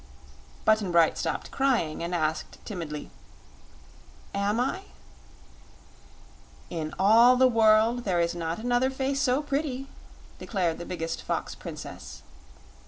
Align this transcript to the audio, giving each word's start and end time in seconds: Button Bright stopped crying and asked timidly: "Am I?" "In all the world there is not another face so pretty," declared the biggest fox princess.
Button 0.65 0.91
Bright 0.91 1.15
stopped 1.15 1.51
crying 1.51 2.01
and 2.01 2.15
asked 2.15 2.57
timidly: 2.65 3.11
"Am 4.33 4.59
I?" 4.59 4.85
"In 6.71 6.91
all 6.97 7.35
the 7.35 7.45
world 7.47 7.99
there 8.03 8.19
is 8.19 8.33
not 8.33 8.57
another 8.57 8.89
face 8.89 9.21
so 9.21 9.43
pretty," 9.43 9.89
declared 10.39 10.79
the 10.79 10.87
biggest 10.87 11.21
fox 11.21 11.53
princess. 11.53 12.23